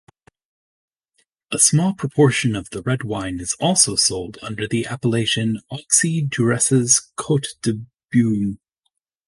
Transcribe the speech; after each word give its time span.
A 1.51 1.59
small 1.59 1.93
proportion 1.93 2.55
of 2.55 2.71
the 2.71 2.81
red 2.81 3.03
wine 3.03 3.39
is 3.39 3.53
also 3.61 3.95
sold 3.95 4.39
under 4.41 4.67
the 4.67 4.87
appellation 4.87 5.61
"Auxey-Duresses-Côte 5.71 7.49
de 7.61 7.85
Beaune". 8.11 8.57